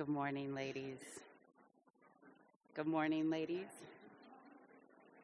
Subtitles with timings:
[0.00, 0.96] Good morning, ladies.
[2.74, 3.68] Good morning, ladies.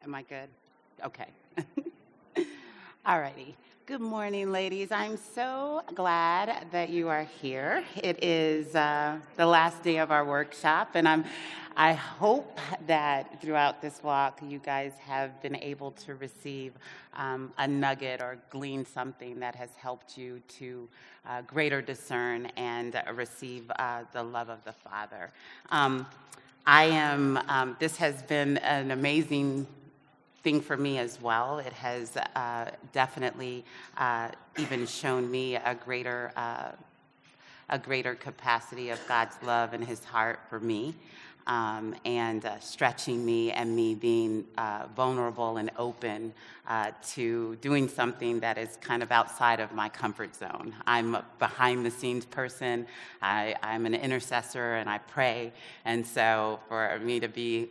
[0.03, 0.49] Am I good?
[1.03, 1.29] Okay.
[3.03, 3.55] All righty.
[3.87, 4.91] Good morning, ladies.
[4.91, 7.85] I'm so glad that you are here.
[7.95, 11.23] It is uh, the last day of our workshop, and I'm.
[11.77, 16.73] I hope that throughout this walk, you guys have been able to receive
[17.13, 20.89] um, a nugget or glean something that has helped you to
[21.25, 25.31] uh, greater discern and receive uh, the love of the Father.
[25.69, 26.05] Um,
[26.65, 27.37] I am.
[27.47, 29.65] Um, this has been an amazing
[30.47, 31.59] thing for me as well.
[31.59, 33.65] It has uh, definitely
[33.97, 36.71] uh, even shown me a greater, uh,
[37.67, 40.95] a greater capacity of God's love and His heart for me,
[41.47, 46.33] um, and uh, stretching me and me being uh, vulnerable and open
[46.65, 50.73] uh, to doing something that is kind of outside of my comfort zone.
[50.85, 52.87] I'm a behind the scenes person.
[53.21, 55.51] I, I'm an intercessor and I pray,
[55.83, 57.67] and so for me to be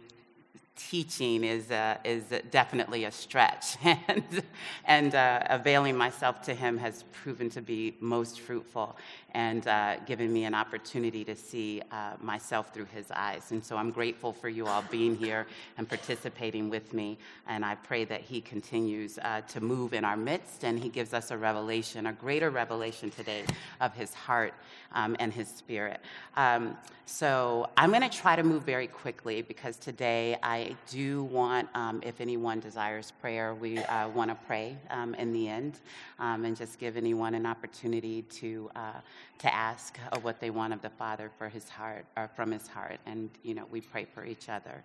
[0.76, 3.76] teaching is, uh, is definitely a stretch.
[3.84, 4.42] and
[4.84, 8.96] and uh, availing myself to him has proven to be most fruitful
[9.32, 13.50] and uh, given me an opportunity to see uh, myself through his eyes.
[13.50, 17.18] And so I'm grateful for you all being here and participating with me.
[17.46, 21.12] And I pray that he continues uh, to move in our midst and he gives
[21.12, 23.44] us a revelation, a greater revelation today
[23.80, 24.54] of his heart
[24.94, 26.00] um, and his spirit.
[26.36, 31.68] Um, so I'm going to try to move very quickly because today I do want,
[31.74, 35.80] um, if anyone desires prayer, we uh, want to pray um, in the end
[36.18, 39.00] um, and just give anyone an opportunity to uh,
[39.38, 42.66] to ask uh, what they want of the Father for his heart or from his
[42.66, 42.98] heart.
[43.06, 44.82] And, you know, we pray for each other.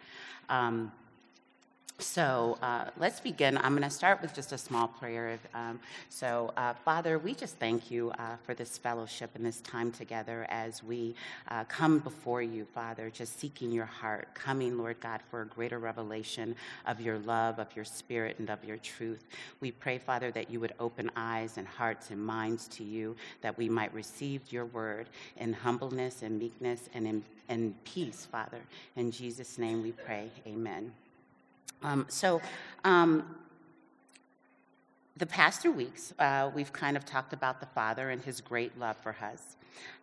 [2.01, 3.57] So uh, let's begin.
[3.59, 5.37] I'm going to start with just a small prayer.
[5.53, 9.91] Um, so, uh, Father, we just thank you uh, for this fellowship and this time
[9.91, 11.13] together as we
[11.49, 15.77] uh, come before you, Father, just seeking your heart, coming, Lord God, for a greater
[15.77, 16.55] revelation
[16.87, 19.23] of your love, of your spirit, and of your truth.
[19.59, 23.55] We pray, Father, that you would open eyes and hearts and minds to you, that
[23.57, 28.61] we might receive your word in humbleness and meekness and in, in peace, Father.
[28.95, 30.29] In Jesus' name we pray.
[30.47, 30.91] Amen.
[31.83, 32.41] Um, so,
[32.83, 33.35] um,
[35.17, 38.77] the past two weeks, uh, we've kind of talked about the Father and his great
[38.79, 39.55] love for us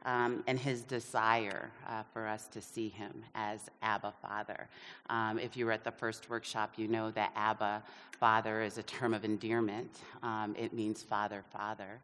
[0.04, 4.68] um, and his desire uh, for us to see him as Abba Father.
[5.10, 7.82] Um, if you were at the first workshop, you know that Abba
[8.18, 9.90] Father is a term of endearment,
[10.22, 12.00] um, it means Father, Father.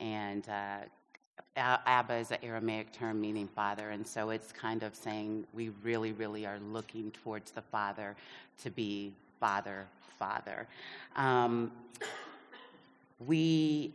[0.00, 0.78] And uh,
[1.56, 6.12] Abba is an Aramaic term meaning father, and so it's kind of saying we really,
[6.12, 8.16] really are looking towards the Father
[8.62, 9.86] to be Father,
[10.18, 10.66] Father.
[11.16, 11.72] Um,
[13.26, 13.92] we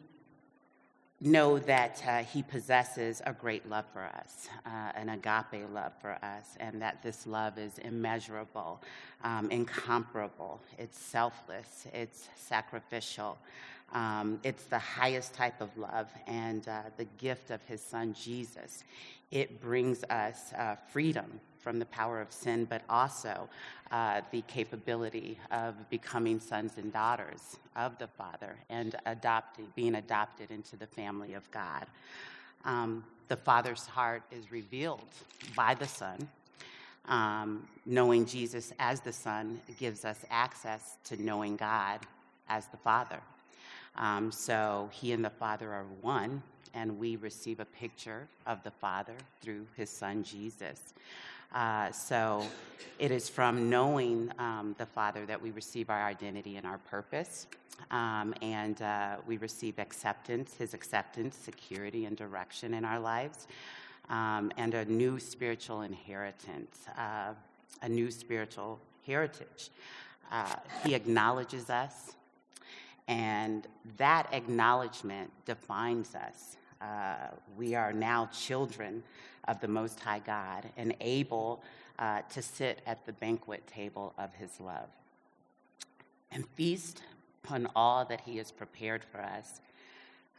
[1.20, 6.12] know that uh, He possesses a great love for us, uh, an agape love for
[6.22, 8.80] us, and that this love is immeasurable,
[9.24, 13.38] um, incomparable, it's selfless, it's sacrificial.
[13.94, 18.84] Um, it's the highest type of love and uh, the gift of his son Jesus.
[19.32, 23.50] It brings us uh, freedom from the power of sin, but also
[23.92, 30.52] uh, the capability of becoming sons and daughters of the Father and adopting, being adopted
[30.52, 31.86] into the family of God.
[32.66, 35.10] Um, the Father's heart is revealed
[35.56, 36.28] by the Son.
[37.06, 42.02] Um, knowing Jesus as the Son gives us access to knowing God
[42.50, 43.20] as the Father.
[43.98, 46.42] Um, so he and the Father are one,
[46.74, 50.94] and we receive a picture of the Father through his Son Jesus.
[51.54, 52.46] Uh, so
[53.00, 57.48] it is from knowing um, the Father that we receive our identity and our purpose.
[57.92, 63.48] Um, and uh, we receive acceptance, his acceptance, security, and direction in our lives,
[64.10, 67.34] um, and a new spiritual inheritance, uh,
[67.82, 69.70] a new spiritual heritage.
[70.32, 72.16] Uh, he acknowledges us,
[73.08, 76.58] and that acknowledgement defines us.
[76.82, 77.16] Uh,
[77.58, 79.04] we are now children
[79.48, 81.64] of the Most High God and able
[82.00, 84.90] uh, to sit at the banquet table of His love
[86.32, 87.02] and feast
[87.44, 89.62] upon all that He has prepared for us.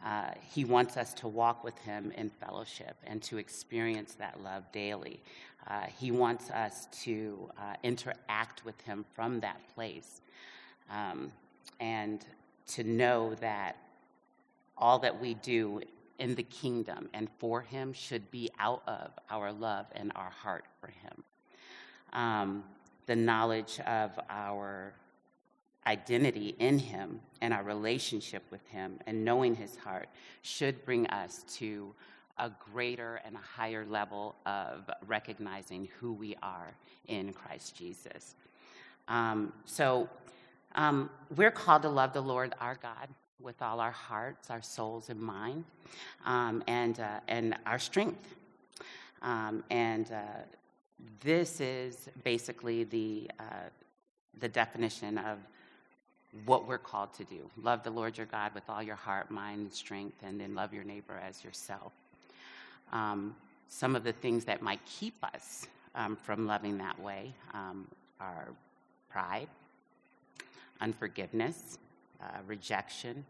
[0.05, 4.71] Uh, he wants us to walk with Him in fellowship and to experience that love
[4.71, 5.21] daily.
[5.67, 10.21] Uh, he wants us to uh, interact with Him from that place.
[10.91, 11.33] Um,
[11.81, 12.25] and
[12.69, 13.77] to know that
[14.77, 15.81] all that we do
[16.19, 20.65] in the kingdom and for Him should be out of our love and our heart
[20.81, 21.25] for Him.
[22.13, 22.65] Um,
[23.07, 24.93] the knowledge of our
[25.87, 30.09] identity in Him and our relationship with Him and knowing His heart
[30.43, 31.95] should bring us to
[32.39, 36.73] a greater and a higher level of recognizing who we are
[37.09, 38.37] in Christ Jesus.
[39.09, 40.09] Um, so
[40.79, 43.09] um, we're called to love the Lord our God
[43.41, 45.65] with all our hearts, our souls, and mind,
[46.25, 48.37] um, and, uh, and our strength.
[49.21, 50.23] Um, and uh,
[51.21, 53.71] this is basically the, uh,
[54.39, 55.39] the definition of
[56.45, 59.59] what we're called to do love the Lord your God with all your heart, mind,
[59.59, 61.93] and strength, and then love your neighbor as yourself.
[62.93, 63.35] Um,
[63.69, 65.67] some of the things that might keep us
[65.97, 67.89] um, from loving that way um,
[68.21, 68.49] are
[69.11, 69.49] pride,
[70.81, 71.79] unforgiveness,
[72.23, 73.25] uh, rejection,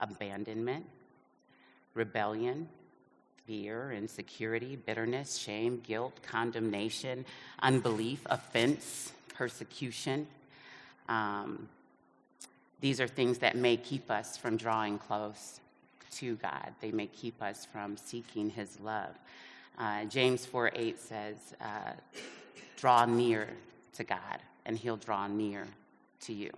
[0.00, 0.84] abandonment,
[1.94, 2.68] rebellion,
[3.46, 7.24] fear, insecurity, bitterness, shame, guilt, condemnation,
[7.60, 10.26] unbelief, offense, persecution.
[11.08, 11.68] Um,
[12.80, 15.60] these are things that may keep us from drawing close
[16.12, 16.72] to God.
[16.80, 19.14] They may keep us from seeking His love.
[19.78, 21.92] Uh, James 4 8 says, uh,
[22.76, 23.48] Draw near
[23.94, 25.66] to God, and He'll draw near
[26.22, 26.50] to you.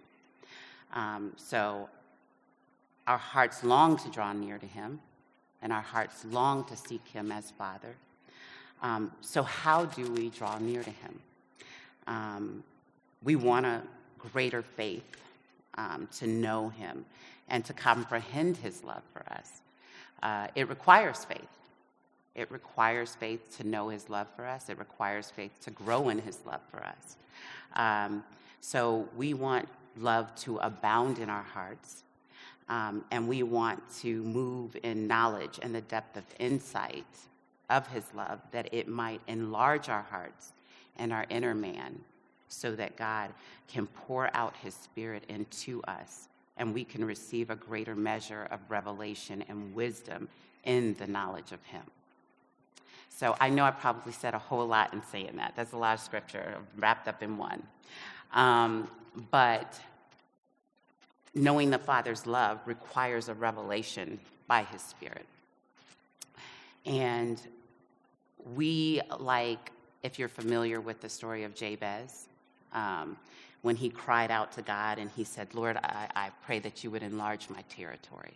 [0.93, 1.89] Um, so
[3.07, 5.01] our hearts long to draw near to Him,
[5.63, 7.95] and our hearts long to seek Him as Father.
[8.83, 11.21] Um, so, how do we draw near to Him?
[12.07, 12.65] Um,
[13.23, 13.83] we want a
[14.19, 15.05] greater faith
[15.77, 17.05] um, to know Him
[17.49, 19.51] and to comprehend His love for us.
[20.23, 21.41] Uh, it requires faith.
[22.35, 24.69] It requires faith to know His love for us.
[24.69, 27.17] It requires faith to grow in His love for us.
[27.77, 28.25] Um,
[28.67, 29.69] so we want
[29.99, 32.03] love to abound in our hearts,
[32.71, 37.05] um, and we want to move in knowledge and the depth of insight
[37.69, 40.53] of His love that it might enlarge our hearts
[40.97, 42.01] and our inner man
[42.49, 43.29] so that God
[43.69, 48.61] can pour out His Spirit into us and we can receive a greater measure of
[48.71, 50.27] revelation and wisdom
[50.65, 51.83] in the knowledge of Him.
[53.11, 55.53] So I know I probably said a whole lot in saying that.
[55.55, 57.63] That's a lot of scripture wrapped up in one.
[58.35, 58.91] Um,
[59.31, 59.81] but
[61.35, 65.27] knowing the Father's love requires a revelation by His Spirit.
[66.85, 67.41] And
[68.55, 69.73] we, like,
[70.03, 72.29] if you're familiar with the story of Jabez,
[72.73, 73.17] um,
[73.63, 76.91] when he cried out to God and he said, Lord, I, I pray that you
[76.91, 78.35] would enlarge my territory.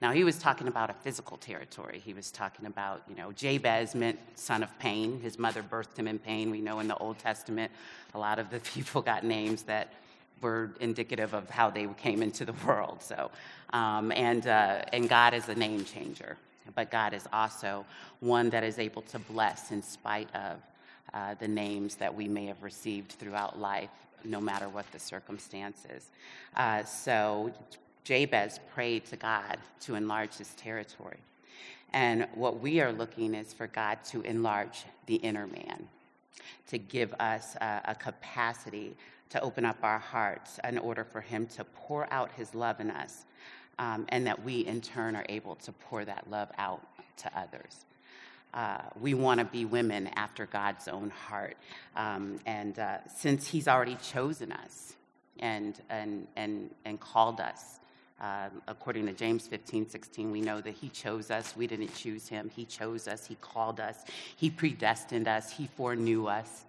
[0.00, 2.00] Now, he was talking about a physical territory.
[2.04, 5.20] He was talking about, you know, Jabez meant son of pain.
[5.20, 6.50] His mother birthed him in pain.
[6.50, 7.72] We know in the Old Testament,
[8.14, 9.92] a lot of the people got names that
[10.40, 13.02] were indicative of how they came into the world.
[13.02, 13.30] So,
[13.72, 16.36] um, and, uh, and God is a name changer,
[16.74, 17.84] but God is also
[18.20, 20.58] one that is able to bless in spite of
[21.14, 23.90] uh, the names that we may have received throughout life,
[24.24, 26.10] no matter what the circumstances.
[26.56, 27.52] Uh, so
[28.08, 31.18] Jabez prayed to God to enlarge his territory.
[31.92, 35.86] And what we are looking is for God to enlarge the inner man,
[36.68, 38.96] to give us a, a capacity
[39.28, 42.90] to open up our hearts in order for him to pour out his love in
[42.90, 43.26] us,
[43.78, 46.80] um, and that we in turn are able to pour that love out
[47.18, 47.84] to others.
[48.54, 51.58] Uh, we want to be women after God's own heart.
[51.94, 54.94] Um, and uh, since He's already chosen us
[55.40, 57.78] and, and, and, and called us,
[58.20, 61.54] uh, according to James 15, 16, we know that He chose us.
[61.56, 62.50] We didn't choose Him.
[62.54, 63.26] He chose us.
[63.26, 64.04] He called us.
[64.36, 65.52] He predestined us.
[65.52, 66.64] He foreknew us.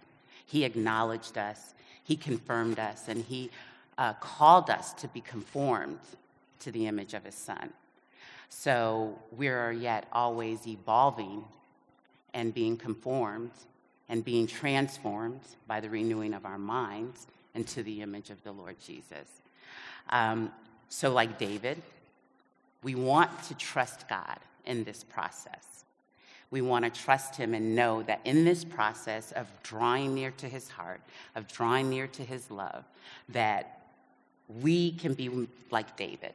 [0.46, 1.74] He acknowledged us.
[2.04, 3.08] He confirmed us.
[3.08, 3.50] And He
[3.98, 6.00] uh, called us to be conformed
[6.60, 7.74] to the image of His Son.
[8.50, 11.44] So we're yet always evolving
[12.34, 13.52] and being conformed
[14.08, 18.76] and being transformed by the renewing of our minds into the image of the Lord
[18.84, 19.28] Jesus.
[20.10, 20.52] Um,
[20.90, 21.82] so, like David,
[22.84, 25.86] we want to trust God in this process.
[26.52, 30.48] We want to trust Him and know that in this process of drawing near to
[30.48, 31.02] His heart,
[31.36, 32.84] of drawing near to His love,
[33.30, 33.82] that
[34.62, 36.34] we can be like David.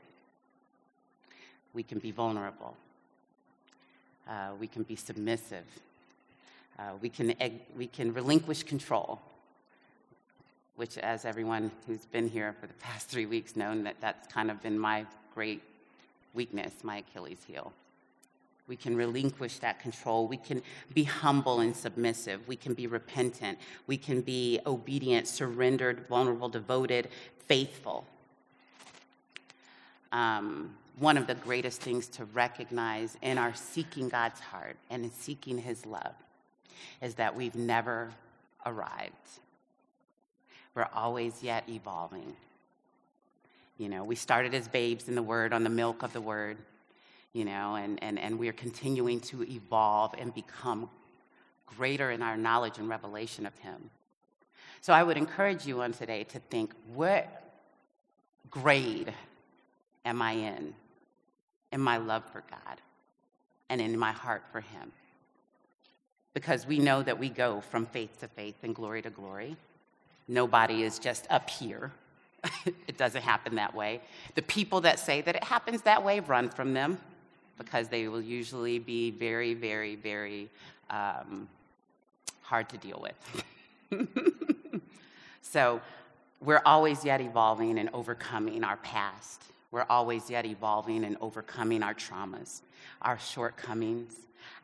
[1.72, 2.76] We can be vulnerable.
[4.28, 5.64] Uh, we can be submissive.
[6.78, 7.34] Uh, we, can,
[7.76, 9.20] we can relinquish control,
[10.76, 14.50] which, as everyone who's been here for the past three weeks known, that that's kind
[14.50, 15.62] of been my great
[16.34, 17.72] weakness, my Achilles heel.
[18.66, 20.26] We can relinquish that control.
[20.26, 20.62] We can
[20.94, 22.48] be humble and submissive.
[22.48, 23.58] We can be repentant.
[23.86, 27.08] We can be obedient, surrendered, vulnerable, devoted,
[27.46, 28.06] faithful.
[30.12, 35.10] Um, one of the greatest things to recognize in our seeking God's heart and in
[35.10, 36.14] seeking His love
[37.02, 38.12] is that we've never
[38.64, 39.40] arrived.
[40.74, 42.34] We're always yet evolving.
[43.78, 46.58] You know, we started as babes in the Word, on the milk of the Word.
[47.34, 50.88] you know, and, and, and we're continuing to evolve and become
[51.66, 53.90] greater in our knowledge and revelation of Him.
[54.80, 57.28] So I would encourage you on today to think what
[58.50, 59.12] grade
[60.04, 60.74] am I in
[61.72, 62.80] in my love for God
[63.68, 64.92] and in my heart for Him?
[66.34, 69.56] Because we know that we go from faith to faith and glory to glory.
[70.28, 71.92] Nobody is just up here.
[72.86, 74.00] it doesn't happen that way.
[74.34, 76.98] The people that say that it happens that way, run from them
[77.58, 80.48] because they will usually be very, very, very
[80.90, 81.48] um,
[82.42, 84.08] hard to deal with.
[85.42, 85.80] so
[86.40, 89.42] we're always yet evolving and overcoming our past.
[89.70, 92.62] We're always yet evolving and overcoming our traumas,
[93.02, 94.14] our shortcomings,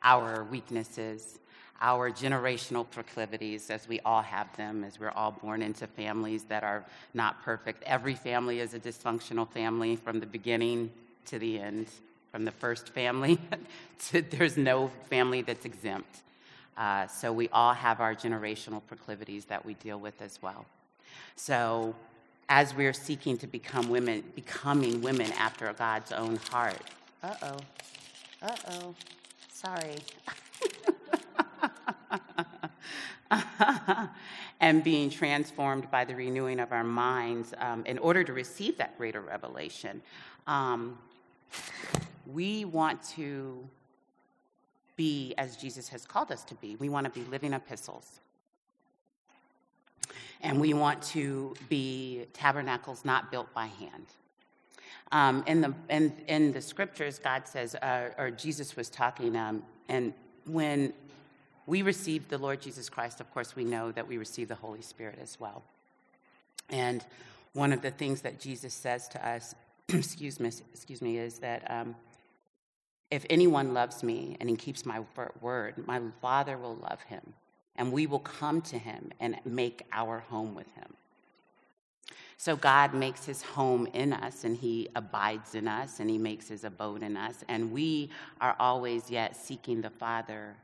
[0.02, 1.38] our weaknesses,
[1.80, 6.62] our generational proclivities, as we all have them, as we're all born into families that
[6.62, 6.84] are
[7.14, 7.82] not perfect.
[7.84, 10.90] Every family is a dysfunctional family from the beginning
[11.26, 11.86] to the end.
[12.30, 13.38] From the first family
[14.10, 16.22] to there's no family that's exempt.
[16.76, 20.64] Uh, so we all have our generational proclivities that we deal with as well.
[21.34, 21.94] So
[22.48, 26.80] as we're seeking to become women, becoming women after God's own heart.
[27.22, 27.56] Uh oh.
[28.42, 28.94] Uh oh.
[29.52, 29.96] Sorry.
[34.60, 38.96] and being transformed by the renewing of our minds um, in order to receive that
[38.98, 40.02] greater revelation.
[40.46, 40.98] Um,
[42.26, 43.58] we want to
[44.96, 46.76] be as Jesus has called us to be.
[46.76, 48.20] We want to be living epistles.
[50.42, 54.06] And we want to be tabernacles not built by hand.
[55.12, 59.62] Um, in, the, in, in the scriptures, God says, uh, or Jesus was talking, um,
[59.88, 60.14] and
[60.46, 60.92] when
[61.70, 64.82] we receive the Lord Jesus Christ, of course, we know that we receive the Holy
[64.82, 65.62] Spirit as well.
[66.68, 67.04] And
[67.52, 69.54] one of the things that Jesus says to us,
[69.88, 71.94] excuse me, excuse me, is that um,
[73.12, 75.02] if anyone loves me and he keeps my
[75.40, 77.22] word, my Father will love him,
[77.76, 80.92] and we will come to him and make our home with him.
[82.36, 86.48] So God makes his home in us, and he abides in us, and he makes
[86.48, 88.10] his abode in us, and we
[88.40, 90.56] are always yet seeking the Father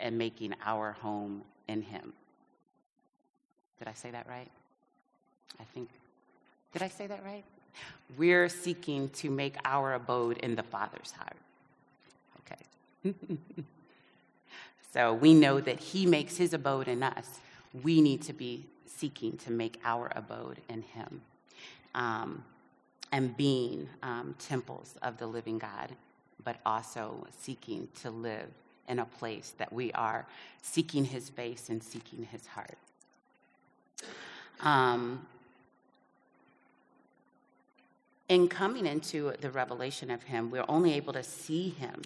[0.00, 2.12] and making our home in him.
[3.78, 4.48] Did I say that right?
[5.60, 5.88] I think.
[6.72, 7.44] Did I say that right?
[8.16, 11.36] We're seeking to make our abode in the Father's heart.
[12.40, 13.14] Okay.
[14.92, 17.40] so we know that He makes His abode in us.
[17.82, 21.22] We need to be seeking to make our abode in Him
[21.94, 22.44] um,
[23.10, 25.90] and being um, temples of the living God,
[26.44, 28.48] but also seeking to live
[28.88, 30.26] in a place that we are
[30.62, 32.78] seeking His face and seeking His heart.
[34.60, 35.26] Um,
[38.28, 42.02] in coming into the revelation of Him, we're only able to see Him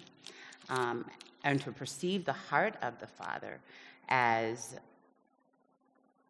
[0.69, 1.05] um,
[1.43, 3.59] and to perceive the heart of the Father
[4.09, 4.75] as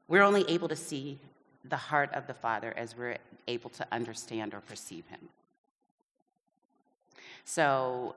[0.07, 1.17] we're only able to see
[1.65, 5.29] the heart of the Father as we're able to understand or perceive Him.
[7.43, 8.15] So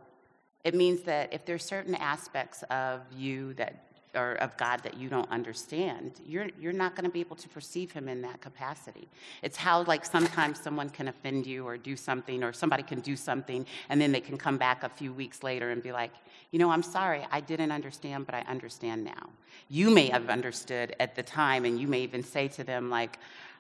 [0.65, 5.09] it means that if there's certain aspects of you that or of God that you
[5.09, 9.09] don't understand, you're, you're not going to be able to perceive him in that capacity.
[9.43, 13.15] It's how, like, sometimes someone can offend you or do something, or somebody can do
[13.15, 16.11] something, and then they can come back a few weeks later and be like,
[16.51, 19.29] you know, I'm sorry, I didn't understand, but I understand now.
[19.69, 23.17] You may have understood at the time, and you may even say to them, like,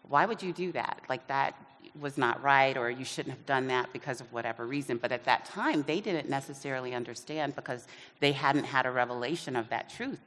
[0.08, 1.00] why would you do that?
[1.08, 1.54] Like, that
[1.98, 4.98] was not right, or you shouldn't have done that because of whatever reason.
[4.98, 7.86] But at that time, they didn't necessarily understand because
[8.20, 10.20] they hadn't had a revelation of that truth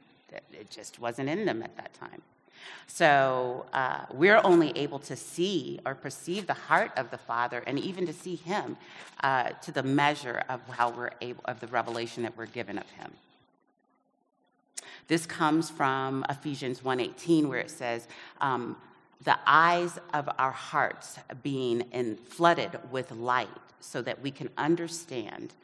[0.52, 2.22] it just wasn't in them at that time.
[2.86, 7.78] So uh, we're only able to see or perceive the heart of the Father and
[7.78, 8.76] even to see Him
[9.22, 12.88] uh, to the measure of how we're able, of the revelation that we're given of
[12.90, 13.10] Him.
[15.08, 18.08] This comes from Ephesians 1:18, where it says,
[18.40, 18.76] um,
[19.22, 23.48] "The eyes of our hearts being in, flooded with light,
[23.80, 25.54] so that we can understand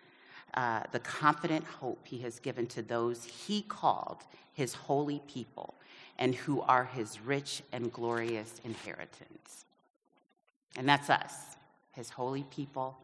[0.54, 4.25] uh, the confident hope He has given to those He called
[4.61, 5.75] his holy people
[6.19, 9.64] and who are his rich and glorious inheritance.
[10.76, 11.33] And that's us,
[11.92, 12.99] his holy people,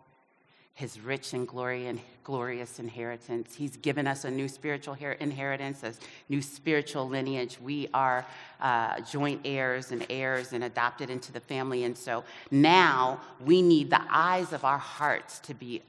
[0.77, 3.55] his rich and glory and glorious inheritance.
[3.55, 5.95] He's given us a new spiritual inheritance, a
[6.29, 7.59] new spiritual lineage.
[7.59, 8.27] We are
[8.61, 11.85] uh, joint heirs and heirs and adopted into the family.
[11.85, 15.81] And so now we need the eyes of our hearts to be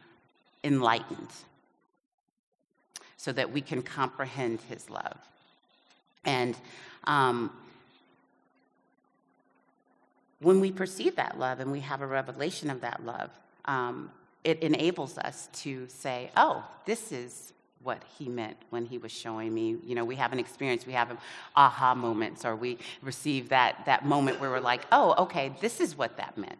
[0.63, 1.33] enlightened
[3.17, 5.17] so that we can comprehend his love.
[6.23, 6.55] And
[7.03, 7.51] um,
[10.39, 13.31] when we perceive that love and we have a revelation of that love,
[13.65, 14.11] um,
[14.43, 19.53] it enables us to say, oh, this is what he meant when he was showing
[19.53, 19.77] me.
[19.83, 21.17] You know, we have an experience, we have
[21.55, 25.97] aha moments, or we receive that, that moment where we're like, oh, okay, this is
[25.97, 26.57] what that meant.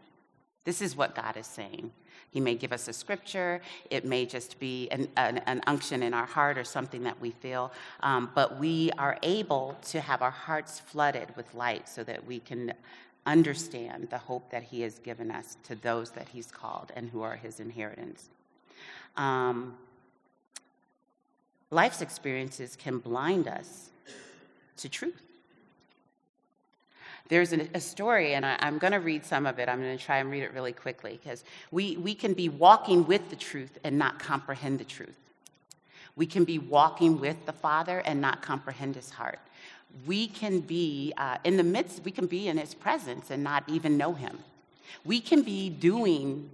[0.64, 1.92] This is what God is saying.
[2.30, 6.14] He may give us a scripture, it may just be an, an, an unction in
[6.14, 10.32] our heart or something that we feel, um, but we are able to have our
[10.32, 12.74] hearts flooded with light so that we can
[13.28, 17.22] understand the hope that He has given us to those that He's called and who
[17.22, 18.30] are His inheritance.
[19.16, 19.76] Um,
[21.70, 23.90] life's experiences can blind us
[24.78, 25.22] to truth.
[27.30, 29.68] There's a, a story, and I, am going to read some of it.
[29.68, 33.06] I'm going to try and read it really quickly because we, we can be walking
[33.06, 35.18] with the truth and not comprehend the truth.
[36.16, 39.40] We can be walking with the Father and not comprehend his heart.
[40.06, 43.64] We can be uh, in the midst, we can be in his presence and not
[43.68, 44.40] even know him.
[45.04, 46.50] We can be doing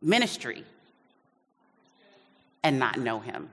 [0.00, 0.64] ministry
[2.62, 3.50] and not know him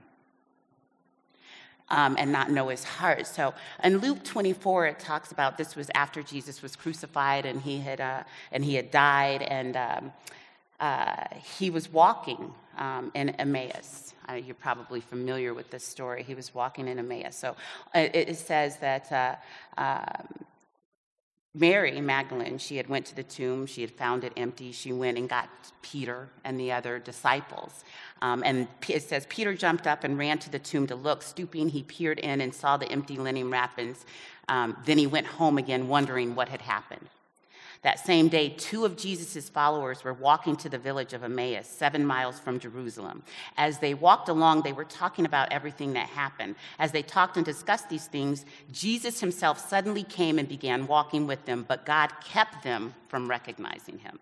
[1.90, 3.26] um, and not know his heart.
[3.26, 7.78] So in Luke 24, it talks about this was after Jesus was crucified and he
[7.78, 8.22] had, uh,
[8.52, 10.12] and he had died, and um,
[10.78, 11.24] uh,
[11.58, 14.14] he was walking um, in Emmaus.
[14.28, 16.22] Uh, you're probably familiar with this story.
[16.22, 17.36] He was walking in Emmaus.
[17.36, 17.50] So
[17.94, 19.36] uh, it, it says that uh,
[19.78, 20.46] um,
[21.54, 23.66] Mary Magdalene, she had went to the tomb.
[23.66, 24.70] She had found it empty.
[24.70, 25.48] She went and got
[25.82, 27.84] Peter and the other disciples.
[28.22, 31.22] Um, and it says Peter jumped up and ran to the tomb to look.
[31.22, 34.06] Stooping, he peered in and saw the empty linen wrappings.
[34.48, 37.08] Um, then he went home again, wondering what had happened.
[37.82, 42.04] That same day, two of Jesus' followers were walking to the village of Emmaus, seven
[42.04, 43.22] miles from Jerusalem.
[43.56, 46.56] As they walked along, they were talking about everything that happened.
[46.78, 51.46] As they talked and discussed these things, Jesus himself suddenly came and began walking with
[51.46, 54.18] them, but God kept them from recognizing him.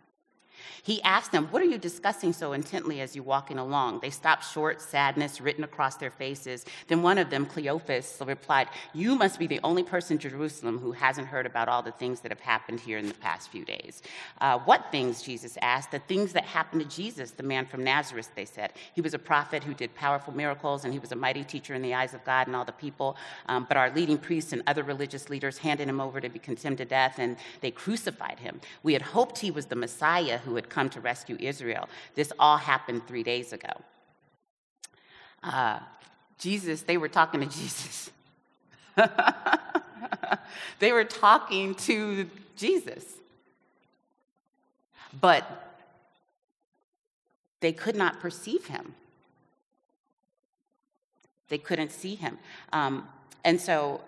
[0.83, 4.01] He asked them, What are you discussing so intently as you're walking along?
[4.01, 6.65] They stopped short, sadness written across their faces.
[6.87, 10.93] Then one of them, Cleophas, replied, You must be the only person in Jerusalem who
[10.93, 14.03] hasn't heard about all the things that have happened here in the past few days.
[14.41, 15.23] Uh, what things?
[15.23, 15.91] Jesus asked.
[15.91, 18.73] The things that happened to Jesus, the man from Nazareth, they said.
[18.95, 21.83] He was a prophet who did powerful miracles, and he was a mighty teacher in
[21.83, 23.17] the eyes of God and all the people.
[23.47, 26.79] Um, but our leading priests and other religious leaders handed him over to be condemned
[26.79, 28.61] to death, and they crucified him.
[28.83, 31.89] We had hoped he was the Messiah who had come to rescue Israel.
[32.15, 33.73] This all happened three days ago.
[35.43, 35.81] Uh,
[36.39, 38.11] Jesus, they were talking to Jesus.
[40.79, 43.05] they were talking to Jesus.
[45.21, 45.75] But
[47.61, 48.95] they could not perceive him.
[51.49, 52.39] They couldn't see him.
[52.73, 53.09] Um,
[53.45, 54.01] and so,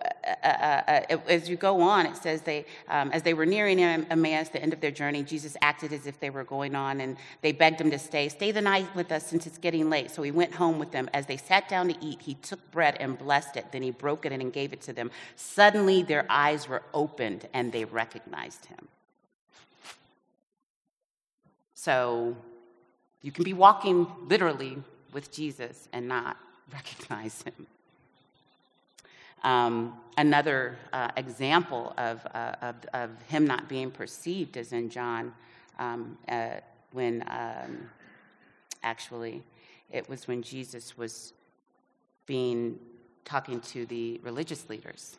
[0.43, 3.79] uh, uh, uh, as you go on, it says they, um, as they were nearing
[3.79, 7.15] Emmaus, the end of their journey, Jesus acted as if they were going on, and
[7.41, 8.27] they begged him to stay.
[8.27, 10.11] Stay the night with us since it's getting late.
[10.11, 11.09] So he went home with them.
[11.13, 13.71] As they sat down to eat, he took bread and blessed it.
[13.71, 15.09] Then he broke it and gave it to them.
[15.37, 18.87] Suddenly, their eyes were opened, and they recognized him.
[21.73, 22.35] So,
[23.21, 24.77] you can be walking literally
[25.13, 26.37] with Jesus and not
[26.73, 27.65] recognize him.
[29.43, 35.33] Um, another uh, example of, uh, of, of, him not being perceived is in John,
[35.79, 36.55] um, uh,
[36.91, 37.89] when um,
[38.83, 39.41] actually
[39.91, 41.33] it was when Jesus was
[42.27, 42.77] being
[43.25, 45.17] talking to the religious leaders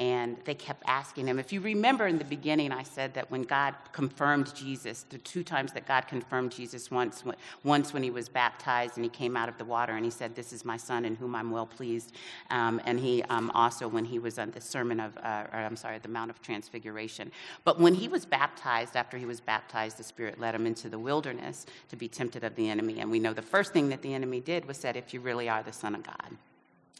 [0.00, 1.40] and they kept asking him.
[1.40, 5.42] If you remember in the beginning, I said that when God confirmed Jesus, the two
[5.42, 7.24] times that God confirmed Jesus, once,
[7.64, 10.36] once when he was baptized and he came out of the water and he said,
[10.36, 12.14] This is my son in whom I'm well pleased.
[12.50, 15.76] Um, and he um, also, when he was on the sermon of, uh, or I'm
[15.76, 17.32] sorry, the Mount of Transfiguration.
[17.64, 20.98] But when he was baptized, after he was baptized, the Spirit led him into the
[20.98, 23.00] wilderness to be tempted of the enemy.
[23.00, 25.48] And we know the first thing that the enemy did was said, If you really
[25.48, 26.36] are the Son of God.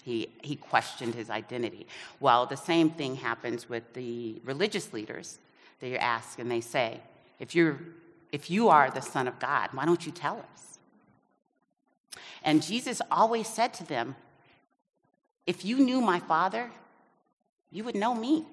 [0.02, 1.86] He, he questioned his identity.
[2.20, 5.38] Well, the same thing happens with the religious leaders.
[5.80, 7.00] They ask and they say,
[7.38, 7.78] if, you're,
[8.32, 10.78] if you are the Son of God, why don't you tell us?
[12.42, 14.16] And Jesus always said to them,
[15.46, 16.70] If you knew my Father,
[17.70, 18.46] you would know me.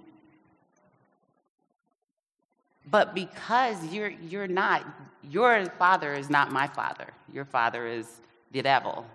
[2.87, 4.85] But because you're, you're not,
[5.23, 7.07] your father is not my father.
[7.33, 9.05] Your father is the devil,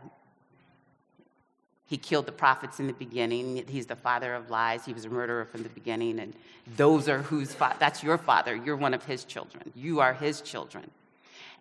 [1.90, 3.64] he killed the prophets in the beginning.
[3.66, 4.84] He's the father of lies.
[4.84, 6.20] He was a murderer from the beginning.
[6.20, 6.34] And
[6.76, 8.54] those are whose fa- that's your father.
[8.54, 9.72] You're one of his children.
[9.74, 10.88] You are his children.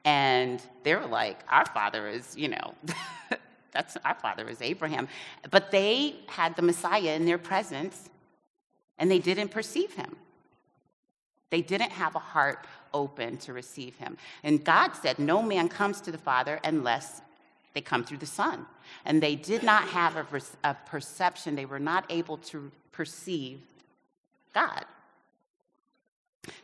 [0.06, 2.76] And they were like, our father is, you know,
[3.72, 5.08] that's our father is Abraham.
[5.50, 8.12] But they had the Messiah in their presence
[9.00, 10.15] and they didn't perceive him.
[11.50, 14.15] They didn't have a heart open to receive him.
[14.44, 17.24] And God said, No man comes to the Father unless
[17.74, 18.66] they come through the Son.
[19.06, 23.60] And they did not have a, a perception, they were not able to perceive
[24.54, 24.86] God.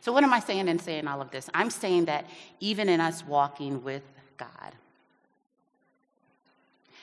[0.00, 1.48] So, what am I saying in saying all of this?
[1.54, 2.26] I'm saying that
[2.60, 4.02] even in us walking with
[4.36, 4.72] God,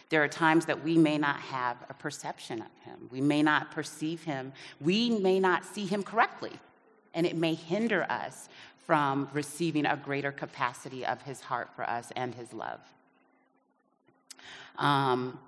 [0.09, 3.09] there are times that we may not have a perception of Him.
[3.09, 4.53] We may not perceive Him.
[4.79, 6.51] We may not see Him correctly.
[7.13, 8.49] And it may hinder us
[8.85, 12.79] from receiving a greater capacity of His heart for us and His love.
[14.77, 15.39] Um,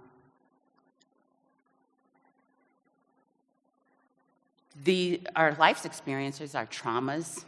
[4.83, 7.45] the, our life's experiences, our traumas,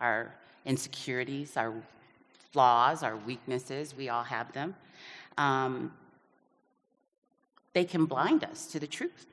[0.00, 0.34] our
[0.64, 1.72] insecurities, our
[2.52, 4.74] flaws, our weaknesses, we all have them.
[5.38, 5.92] Um,
[7.72, 9.26] they can blind us to the truth.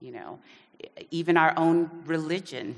[0.00, 0.38] You know,
[1.10, 2.76] even our own religion,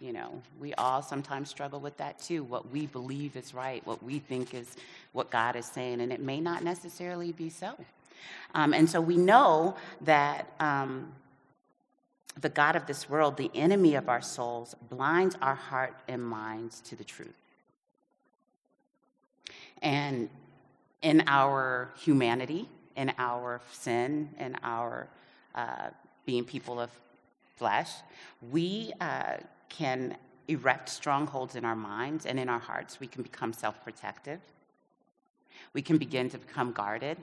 [0.00, 2.42] you know, we all sometimes struggle with that too.
[2.42, 4.76] What we believe is right, what we think is
[5.12, 7.74] what God is saying, and it may not necessarily be so.
[8.54, 11.12] Um, and so we know that um,
[12.40, 16.80] the God of this world, the enemy of our souls, blinds our heart and minds
[16.82, 17.36] to the truth.
[19.82, 20.28] And
[21.02, 25.08] in our humanity, in our sin, in our
[25.54, 25.88] uh,
[26.24, 26.90] being people of
[27.56, 27.90] flesh,
[28.50, 29.36] we uh,
[29.70, 30.16] can
[30.48, 33.00] erect strongholds in our minds and in our hearts.
[33.00, 34.40] We can become self protective.
[35.72, 37.16] We can begin to become guarded.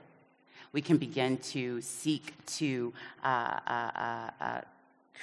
[0.72, 4.62] We can begin to seek to uh, uh, uh, uh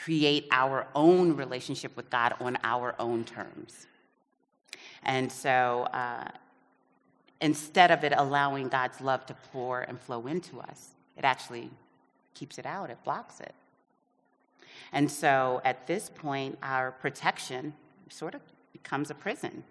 [0.05, 3.87] create our own relationship with God on our own terms.
[5.05, 6.29] And so uh,
[7.41, 11.71] instead of it allowing God's love to pour and flow into us, it actually
[12.35, 13.55] keeps it out, it blocks it.
[14.93, 17.75] And so at this point, our protection
[18.09, 18.41] sort of
[18.73, 19.65] becomes a prison.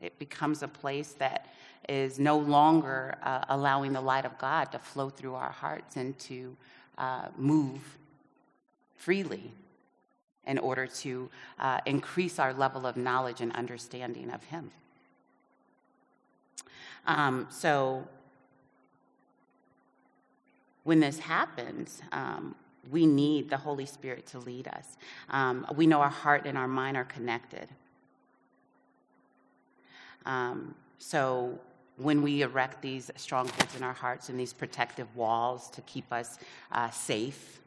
[0.00, 1.46] It becomes a place that
[1.88, 6.18] is no longer uh, allowing the light of God to flow through our hearts and
[6.20, 6.56] to
[6.98, 7.98] uh, move
[8.96, 9.52] freely
[10.46, 11.28] in order to
[11.58, 14.70] uh, increase our level of knowledge and understanding of Him.
[17.06, 18.06] Um, so,
[20.84, 22.54] when this happens, um,
[22.90, 24.96] we need the Holy Spirit to lead us.
[25.30, 27.68] Um, we know our heart and our mind are connected.
[30.26, 31.58] Um, so,
[31.96, 36.38] when we erect these strongholds in our hearts and these protective walls to keep us
[36.72, 37.60] uh, safe,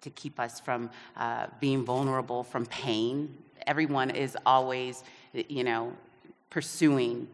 [0.00, 3.36] to keep us from uh, being vulnerable from pain.
[3.66, 5.02] Everyone is always,
[5.32, 5.92] you know,
[6.50, 7.28] pursuing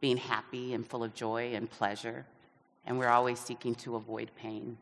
[0.00, 2.24] being happy and full of joy and pleasure,
[2.86, 4.78] and we're always seeking to avoid pain.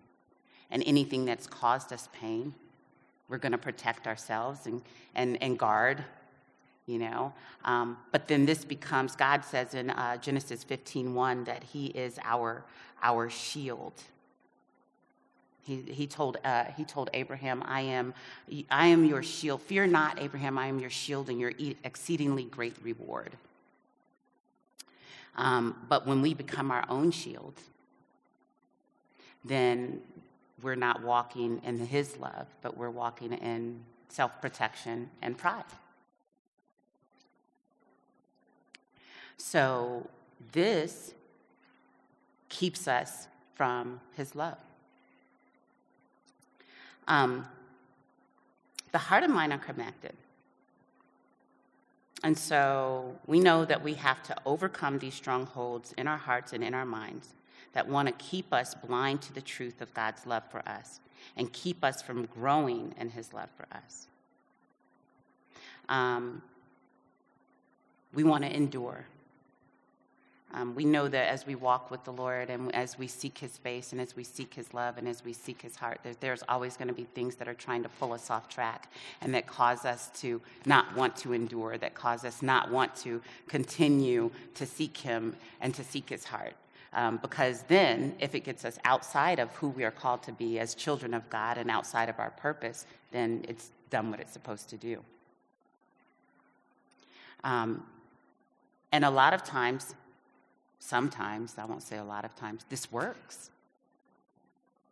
[0.70, 2.54] And anything that's caused us pain,
[3.28, 4.82] we're going to protect ourselves and,
[5.14, 6.04] and, and guard,
[6.86, 7.32] you know.
[7.64, 12.64] Um, but then this becomes, God says in uh, Genesis 15 that He is our,
[13.02, 13.94] our shield
[15.68, 18.14] he, he, told, uh, he told Abraham, I am,
[18.70, 19.60] I am your shield.
[19.60, 21.52] Fear not, Abraham, I am your shield and your
[21.84, 23.36] exceedingly great reward.
[25.36, 27.52] Um, but when we become our own shield,
[29.44, 30.00] then
[30.62, 35.64] we're not walking in his love, but we're walking in self protection and pride.
[39.36, 40.08] So
[40.52, 41.14] this
[42.48, 44.58] keeps us from his love.
[47.06, 47.46] Um,
[48.92, 50.14] the heart and mind are connected.
[52.24, 56.64] And so we know that we have to overcome these strongholds in our hearts and
[56.64, 57.34] in our minds
[57.72, 61.00] that want to keep us blind to the truth of God's love for us
[61.36, 64.06] and keep us from growing in his love for us.
[65.88, 66.42] Um,
[68.14, 69.04] we want to endure.
[70.54, 73.58] Um, we know that as we walk with the Lord and as we seek His
[73.58, 76.42] face and as we seek His love and as we seek His heart, that there's
[76.48, 79.46] always going to be things that are trying to pull us off track and that
[79.46, 84.64] cause us to not want to endure, that cause us not want to continue to
[84.64, 86.54] seek Him and to seek His heart.
[86.92, 90.58] Um, because then, if it gets us outside of who we are called to be
[90.58, 94.70] as children of God and outside of our purpose, then it's done what it's supposed
[94.70, 95.02] to do.
[97.44, 97.84] Um,
[98.90, 99.94] and a lot of times,
[100.78, 103.50] sometimes, I won't say a lot of times, this works.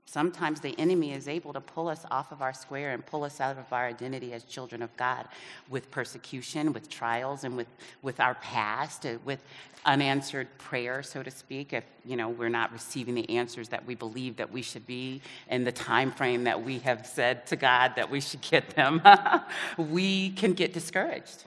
[0.08, 3.40] Sometimes the enemy is able to pull us off of our square and pull us
[3.40, 5.26] out of our identity as children of God
[5.68, 7.66] with persecution, with trials, and with,
[8.02, 9.42] with our past, uh, with
[9.84, 13.96] unanswered prayer, so to speak, if you know we're not receiving the answers that we
[13.96, 17.92] believe that we should be in the time frame that we have said to God
[17.96, 19.02] that we should get them,
[19.76, 21.44] we can get discouraged.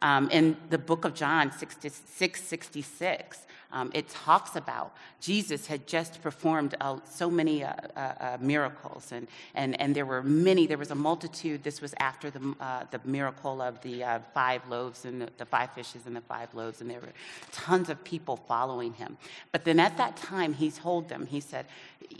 [0.00, 6.74] Um, in the book of John 666, um, it talks about Jesus had just performed
[6.80, 10.90] uh, so many uh, uh, uh, miracles, and, and, and there were many, there was
[10.90, 11.62] a multitude.
[11.62, 15.46] This was after the, uh, the miracle of the uh, five loaves and the, the
[15.46, 17.12] five fishes and the five loaves, and there were
[17.50, 19.16] tons of people following him.
[19.52, 21.66] But then at that time, he told them, he said,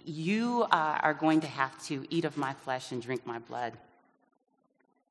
[0.04, 3.74] You are going to have to eat of my flesh and drink my blood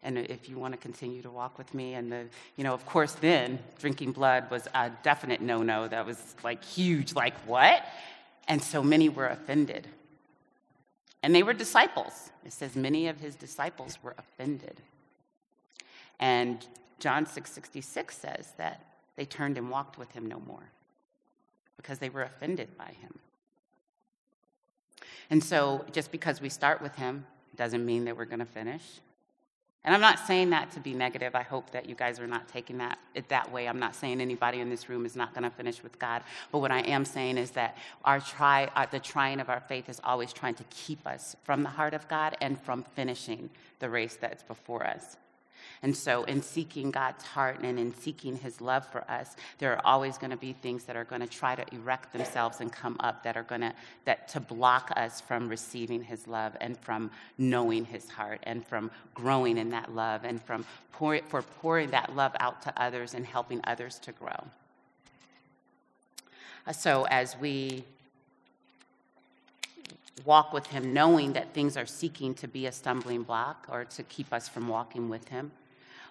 [0.03, 2.85] and if you want to continue to walk with me and the you know of
[2.85, 5.87] course then drinking blood was a definite no-no.
[5.87, 7.85] That was like huge like what?
[8.47, 9.87] And so many were offended.
[11.23, 12.31] And they were disciples.
[12.43, 14.81] It says many of his disciples were offended.
[16.19, 16.65] And
[16.99, 18.85] john 666 says that
[19.15, 20.71] they turned and walked with him no more
[21.77, 23.19] because they were offended by him.
[25.29, 28.83] And so just because we start with him doesn't mean that we're going to finish
[29.83, 31.33] and I'm not saying that to be negative.
[31.33, 33.67] I hope that you guys are not taking that it that way.
[33.67, 36.21] I'm not saying anybody in this room is not going to finish with God.
[36.51, 39.89] But what I am saying is that our try, uh, the trying of our faith
[39.89, 43.89] is always trying to keep us from the heart of God and from finishing the
[43.89, 45.17] race that's before us.
[45.83, 49.81] And so, in seeking God's heart and in seeking His love for us, there are
[49.85, 52.97] always going to be things that are going to try to erect themselves and come
[52.99, 53.73] up that are going to
[54.05, 58.91] that to block us from receiving His love and from knowing His heart and from
[59.13, 63.25] growing in that love and from pour, for pouring that love out to others and
[63.25, 64.45] helping others to grow.
[66.71, 67.83] So, as we
[70.25, 74.03] walk with him knowing that things are seeking to be a stumbling block or to
[74.03, 75.51] keep us from walking with him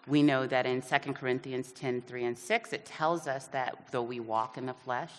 [0.07, 4.03] we know that in 2 Corinthians 10 3 and 6, it tells us that though
[4.03, 5.13] we walk in the flesh,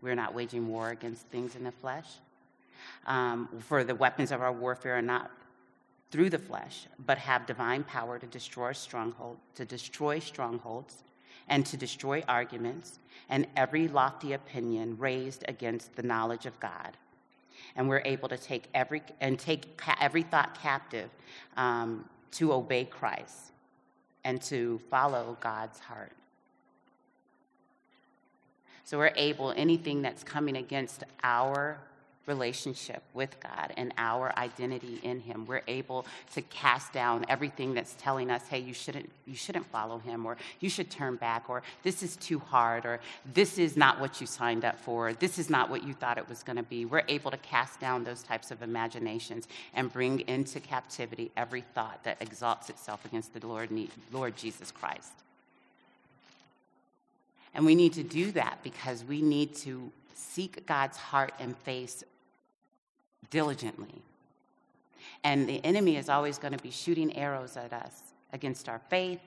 [0.00, 2.06] we're not waging war against things in the flesh.
[3.06, 5.30] Um, for the weapons of our warfare are not
[6.10, 11.04] through the flesh, but have divine power to destroy stronghold, to destroy strongholds,
[11.48, 16.96] and to destroy arguments and every lofty opinion raised against the knowledge of God.
[17.76, 21.10] And we're able to take every and take every thought captive
[21.56, 23.52] um, to obey Christ
[24.24, 26.12] and to follow God's heart.
[28.84, 31.78] So we're able, anything that's coming against our
[32.30, 35.46] relationship with God and our identity in him.
[35.46, 39.98] We're able to cast down everything that's telling us, hey, you shouldn't you shouldn't follow
[39.98, 43.00] him or you should turn back or this is too hard or
[43.34, 45.12] this is not what you signed up for.
[45.12, 46.84] This is not what you thought it was going to be.
[46.84, 51.98] We're able to cast down those types of imaginations and bring into captivity every thought
[52.04, 53.70] that exalts itself against the Lord
[54.12, 55.12] Lord Jesus Christ.
[57.54, 62.04] And we need to do that because we need to seek God's heart and face
[63.30, 64.02] diligently.
[65.24, 69.20] And the enemy is always going to be shooting arrows at us against our faith,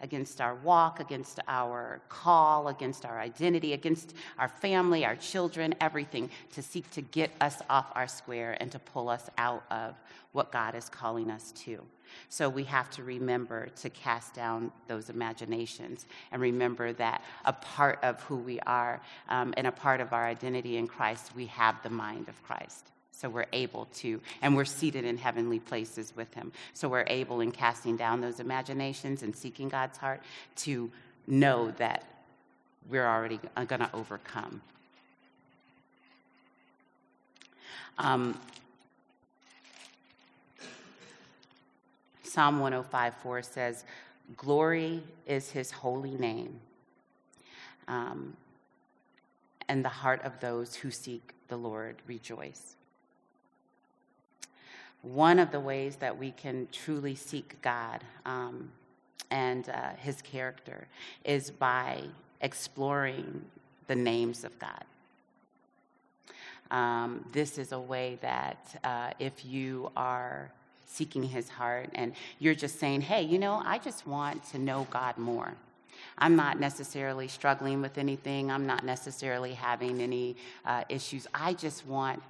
[0.00, 6.30] against our walk, against our call, against our identity, against our family, our children, everything
[6.52, 9.94] to seek to get us off our square and to pull us out of
[10.32, 11.82] what God is calling us to.
[12.28, 17.98] So we have to remember to cast down those imaginations and remember that a part
[18.02, 21.82] of who we are um, and a part of our identity in Christ, we have
[21.82, 22.90] the mind of Christ.
[23.20, 26.52] So we're able to, and we're seated in heavenly places with Him.
[26.72, 30.22] So we're able, in casting down those imaginations and seeking God's heart,
[30.56, 30.90] to
[31.26, 32.04] know that
[32.88, 34.62] we're already going to overcome.
[37.98, 38.40] Um,
[42.22, 43.84] Psalm 105:4 says,
[44.34, 46.58] Glory is his holy name,
[47.86, 48.34] um,
[49.68, 52.76] and the heart of those who seek the Lord rejoice
[55.02, 58.70] one of the ways that we can truly seek God um,
[59.30, 60.86] and uh, His character
[61.24, 62.02] is by
[62.40, 63.44] exploring
[63.86, 64.84] the names of God.
[66.70, 70.50] Um, this is a way that uh, if you are
[70.86, 74.86] seeking His heart and you're just saying, hey, you know, I just want to know
[74.90, 75.54] God more.
[76.18, 78.50] I'm not necessarily struggling with anything.
[78.50, 81.26] I'm not necessarily having any uh, issues.
[81.34, 82.22] I just want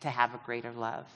[0.00, 1.06] to have a greater love.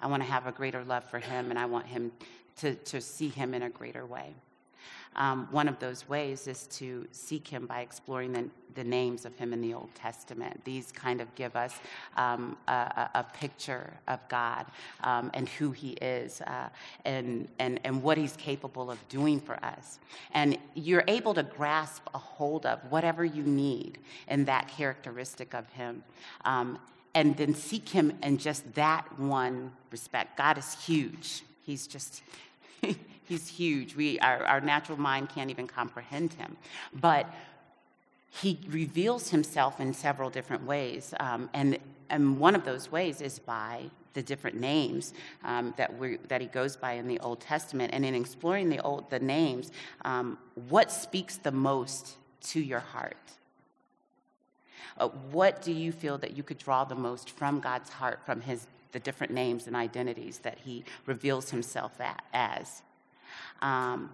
[0.00, 2.12] I want to have a greater love for him, and I want him
[2.58, 4.34] to, to see him in a greater way.
[5.16, 9.36] Um, one of those ways is to seek him by exploring the, the, names of
[9.36, 10.64] him in the Old Testament.
[10.64, 11.80] These kind of give us
[12.16, 14.66] um, a, a, picture of God
[15.02, 16.68] um, and who he is uh,
[17.04, 19.98] and, and, and what he's capable of doing for us.
[20.32, 25.68] And you're able to grasp a hold of whatever you need in that characteristic of
[25.70, 26.04] him.
[27.14, 30.36] And then seek him in just that one respect.
[30.36, 31.42] God is huge.
[31.64, 32.22] He's just
[33.30, 33.94] He's huge.
[33.94, 36.56] We, our, our natural mind can't even comprehend him.
[36.92, 37.32] But
[38.28, 41.14] he reveals himself in several different ways.
[41.20, 46.16] Um, and, and one of those ways is by the different names um, that, we,
[46.26, 47.92] that he goes by in the Old Testament.
[47.94, 49.70] And in exploring the, old, the names,
[50.04, 50.36] um,
[50.68, 52.16] what speaks the most
[52.48, 53.16] to your heart?
[54.98, 58.40] Uh, what do you feel that you could draw the most from God's heart, from
[58.40, 61.92] his, the different names and identities that he reveals himself
[62.32, 62.82] as?
[63.62, 64.10] Um,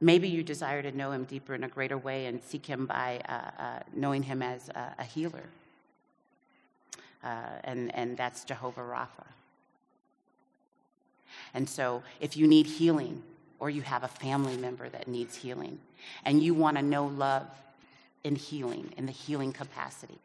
[0.00, 3.20] maybe you desire to know him deeper in a greater way and seek him by
[3.28, 5.44] uh, uh, knowing him as a, a healer.
[7.22, 9.26] Uh, and, and that's Jehovah Rapha.
[11.54, 13.22] And so, if you need healing,
[13.60, 15.78] or you have a family member that needs healing,
[16.24, 17.46] and you want to know love
[18.24, 20.18] in healing, in the healing capacity,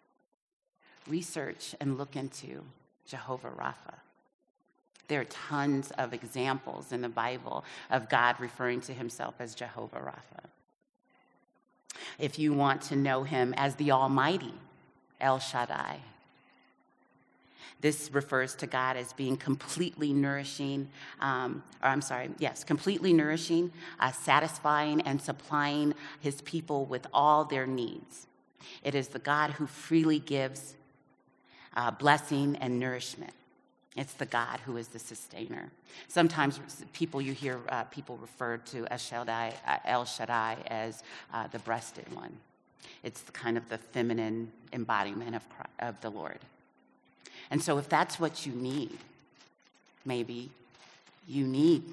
[1.07, 2.63] research and look into
[3.05, 3.95] Jehovah Rapha.
[5.07, 9.99] There are tons of examples in the Bible of God referring to himself as Jehovah
[9.99, 10.45] Rapha.
[12.17, 14.53] If you want to know him as the Almighty,
[15.19, 15.99] El Shaddai,
[17.81, 23.71] this refers to God as being completely nourishing, um, or I'm sorry, yes, completely nourishing,
[23.99, 28.27] uh, satisfying, and supplying his people with all their needs.
[28.83, 30.75] It is the God who freely gives
[31.75, 33.33] uh, blessing and nourishment.
[33.95, 35.69] It's the God who is the sustainer.
[36.07, 36.59] Sometimes
[36.93, 41.59] people you hear uh, people refer to El Shaddai, uh, El Shaddai as uh, the
[41.59, 42.35] breasted one.
[43.03, 45.43] It's kind of the feminine embodiment of,
[45.79, 46.39] of the Lord.
[47.51, 48.97] And so, if that's what you need,
[50.05, 50.49] maybe
[51.27, 51.83] you need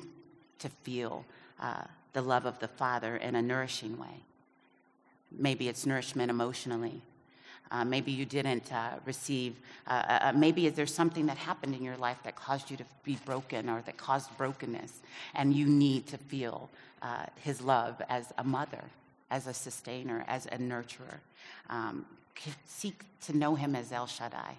[0.58, 1.24] to feel
[1.60, 1.82] uh,
[2.12, 4.22] the love of the Father in a nourishing way.
[5.30, 7.02] Maybe it's nourishment emotionally.
[7.70, 9.54] Uh, maybe you didn't uh, receive,
[9.86, 12.84] uh, uh, uh, maybe there's something that happened in your life that caused you to
[13.04, 14.98] be broken or that caused brokenness,
[15.36, 16.68] and you need to feel
[17.42, 18.82] His love as a mother,
[19.30, 21.20] as a sustainer, as a nurturer.
[21.68, 22.06] Um,
[22.66, 24.56] seek to know Him as El Shaddai.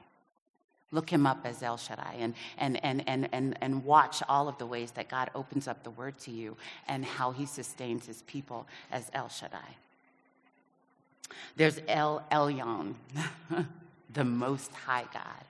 [0.91, 4.57] Look him up as El Shaddai and, and, and, and, and, and watch all of
[4.57, 8.23] the ways that God opens up the word to you and how he sustains his
[8.23, 9.77] people as El Shaddai.
[11.55, 12.95] There's El Elyon,
[14.13, 15.45] the Most High God.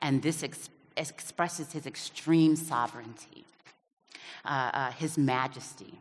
[0.00, 3.44] And this ex- expresses his extreme sovereignty,
[4.44, 6.00] uh, uh, his majesty,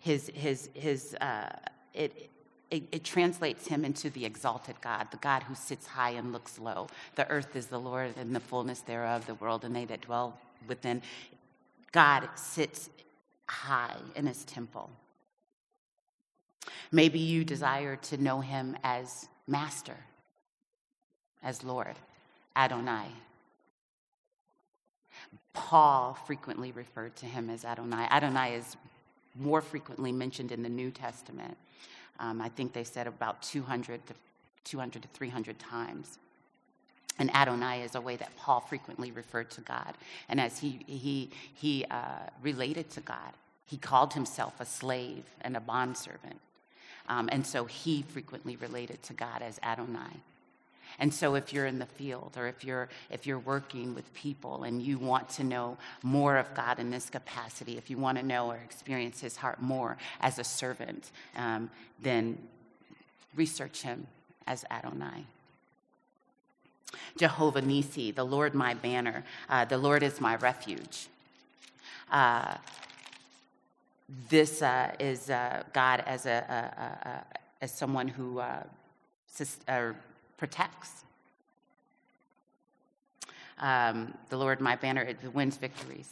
[0.00, 1.48] his, his, his, uh,
[1.94, 2.30] it,
[2.74, 6.58] it, it, translates him into the exalted God, the God who sits high and looks
[6.58, 6.88] low.
[7.14, 10.36] The earth is the Lord and the fullness thereof, the world and they that dwell
[10.66, 11.00] within.
[11.92, 12.90] God sits
[13.46, 14.90] high in his temple.
[16.90, 19.96] Maybe you desire to know him as master,
[21.44, 21.94] as Lord,
[22.56, 23.06] Adonai.
[25.52, 28.08] Paul frequently referred to him as Adonai.
[28.10, 28.76] Adonai is
[29.38, 31.56] more frequently mentioned in the New Testament.
[32.20, 34.14] Um, I think they said about 200 to
[34.64, 36.18] 200 to 300 times.
[37.18, 39.94] And Adonai is a way that Paul frequently referred to God.
[40.28, 43.34] And as he, he, he uh, related to God,
[43.66, 46.40] he called himself a slave and a bondservant.
[47.08, 50.22] Um, and so he frequently related to God as Adonai.
[50.98, 54.64] And so if you're in the field or if you're if you're working with people
[54.64, 58.24] and you want to know more of God in this capacity, if you want to
[58.24, 62.38] know or experience his heart more as a servant, um, then
[63.34, 64.06] research him
[64.46, 65.24] as Adonai.
[67.16, 71.08] Jehovah Nisi, the Lord my banner, uh, the Lord is my refuge.
[72.10, 72.54] Uh,
[74.28, 77.24] this uh, is uh, God as, a, a, a,
[77.62, 78.62] as someone who uh,
[80.44, 81.04] protects.
[83.58, 86.10] Um, the Lord, my banner, wins victories.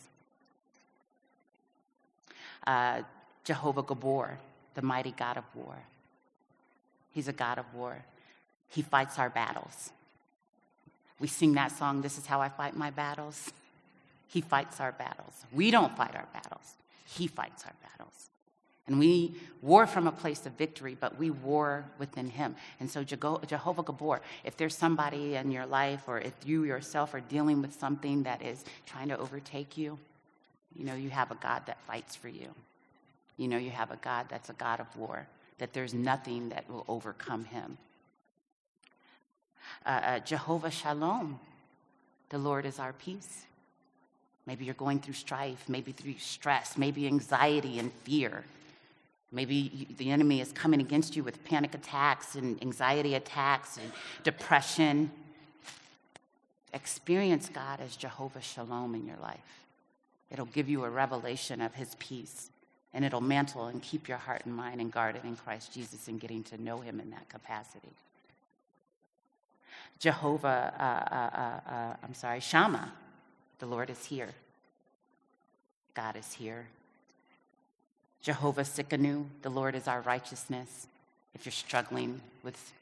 [2.66, 3.03] Uh,
[3.45, 4.38] Jehovah Gabor,
[4.75, 5.77] the mighty God of war.
[7.12, 7.95] He's a God of war.
[8.71, 9.90] He fights our battles.
[11.21, 13.53] We sing that song, This is How I Fight My Battles.
[14.29, 15.45] He fights our battles.
[15.53, 16.76] We don't fight our battles.
[17.05, 18.30] He fights our battles.
[18.89, 22.57] And we war from a place of victory, but we war within Him.
[22.80, 27.20] And so, Jehovah Gabor, if there's somebody in your life or if you yourself are
[27.20, 29.99] dealing with something that is trying to overtake you,
[30.74, 32.49] you know you have a God that fights for you.
[33.37, 35.26] You know you have a God that's a God of war,
[35.59, 37.78] that there's nothing that will overcome Him.
[39.87, 41.39] Uh, uh, Jehovah Shalom,
[42.30, 43.45] the Lord is our peace.
[44.45, 48.45] Maybe you're going through strife, maybe through stress, maybe anxiety and fear.
[49.33, 53.91] Maybe the enemy is coming against you with panic attacks and anxiety attacks and
[54.22, 55.11] depression.
[56.74, 59.66] Experience God as Jehovah Shalom in your life.
[60.30, 62.51] It'll give you a revelation of his peace,
[62.93, 66.20] and it'll mantle and keep your heart and mind and guarded in Christ Jesus and
[66.20, 67.91] getting to know him in that capacity.
[69.99, 72.93] Jehovah, uh, uh, uh, uh I'm sorry, Shama,
[73.61, 74.30] the Lord is here.
[75.95, 76.66] God is here.
[78.23, 80.87] Jehovah Tsidkenu, the Lord is our righteousness.
[81.35, 82.73] If you're struggling with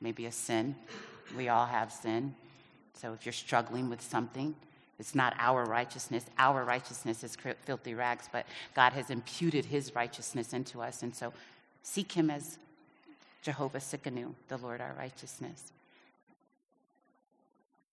[0.00, 0.74] maybe a sin,
[1.36, 2.34] we all have sin.
[2.94, 4.54] So if you're struggling with something,
[4.98, 6.24] it's not our righteousness.
[6.38, 11.02] Our righteousness is filthy rags, but God has imputed his righteousness into us.
[11.02, 11.32] And so
[11.82, 12.58] seek him as
[13.42, 15.72] Jehovah Tsidkenu, the Lord our righteousness.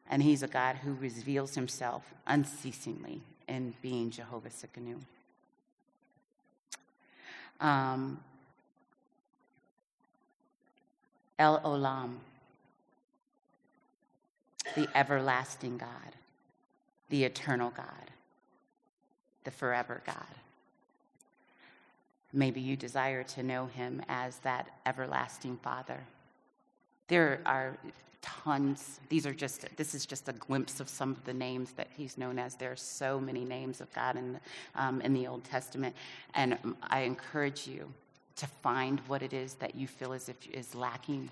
[0.10, 4.98] And he's a God who reveals himself unceasingly in being Jehovah Tsidkenu.
[7.62, 8.20] Um,
[11.40, 12.18] El Olam,
[14.76, 16.16] the everlasting God,
[17.10, 18.12] the eternal God,
[19.44, 20.16] the forever God.
[22.34, 26.02] Maybe you desire to know him as that everlasting Father.
[27.08, 27.78] There are
[28.22, 29.00] tons.
[29.10, 32.18] These are just, this is just a glimpse of some of the names that he's
[32.18, 32.56] known as.
[32.56, 34.40] There are so many names of God in,
[34.76, 35.96] um, in the Old Testament.
[36.36, 37.92] And I encourage you
[38.38, 41.30] to find what it is that you feel as if is lacking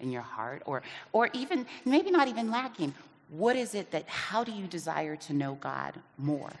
[0.00, 0.82] in your heart, or,
[1.12, 2.92] or even, maybe not even lacking.
[3.28, 6.52] What is it that, how do you desire to know God more?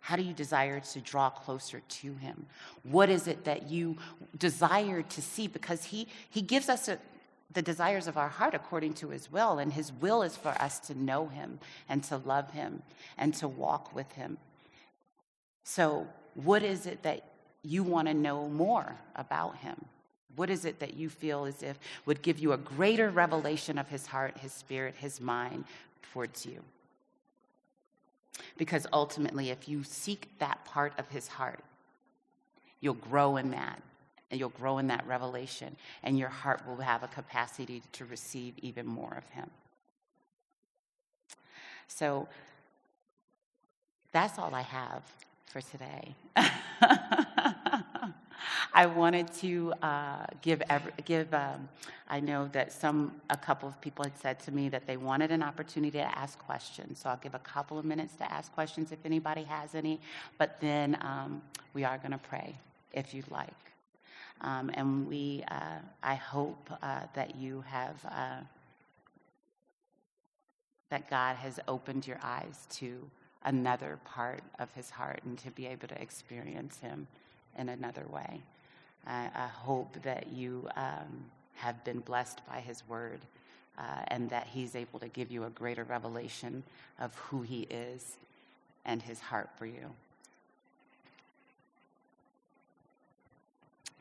[0.00, 2.46] How do you desire to draw closer to him?
[2.84, 3.96] What is it that you
[4.38, 5.48] desire to see?
[5.48, 6.98] Because he, he gives us a,
[7.52, 9.58] the desires of our heart according to his will.
[9.58, 12.82] And his will is for us to know him and to love him
[13.16, 14.38] and to walk with him.
[15.64, 17.24] So, what is it that
[17.62, 19.84] you want to know more about him?
[20.36, 23.88] What is it that you feel as if would give you a greater revelation of
[23.88, 25.64] his heart, his spirit, his mind
[26.12, 26.62] towards you?
[28.58, 31.60] Because ultimately, if you seek that part of his heart,
[32.80, 33.80] you'll grow in that
[34.30, 38.54] and you'll grow in that revelation, and your heart will have a capacity to receive
[38.58, 39.50] even more of Him.
[41.88, 42.28] So
[44.12, 45.02] that's all I have
[45.46, 46.14] for today.
[48.74, 51.68] I wanted to uh, give, every, give um,
[52.08, 55.30] I know that some, a couple of people had said to me that they wanted
[55.30, 56.98] an opportunity to ask questions.
[56.98, 60.00] So I'll give a couple of minutes to ask questions if anybody has any.
[60.36, 61.40] But then um,
[61.72, 62.54] we are going to pray
[62.92, 63.75] if you'd like.
[64.40, 68.40] Um, and we, uh, I hope uh, that you have, uh,
[70.90, 72.98] that God has opened your eyes to
[73.44, 77.06] another part of his heart and to be able to experience him
[77.58, 78.40] in another way.
[79.06, 81.24] I, I hope that you um,
[81.54, 83.20] have been blessed by his word
[83.78, 86.62] uh, and that he's able to give you a greater revelation
[86.98, 88.16] of who he is
[88.84, 89.90] and his heart for you.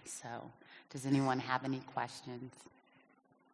[0.06, 0.52] So,
[0.90, 2.54] does anyone have any questions?